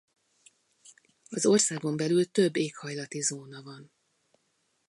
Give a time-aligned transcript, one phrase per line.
[1.29, 3.91] Az országon belül több éghajlati zóna van.